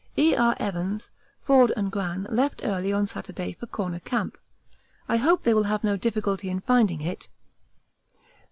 E. 0.17 0.35
R. 0.35 0.55
Evans, 0.59 1.11
Forde, 1.43 1.73
and 1.77 1.91
Gran 1.91 2.25
left 2.31 2.61
early 2.63 2.91
on 2.91 3.05
Saturday 3.05 3.53
for 3.53 3.67
Corner 3.67 3.99
Camp. 3.99 4.35
I 5.07 5.17
hope 5.17 5.43
they 5.43 5.53
will 5.53 5.65
have 5.69 5.83
no 5.83 5.95
difficulty 5.95 6.49
in 6.49 6.59
finding 6.61 7.01
it. 7.01 7.29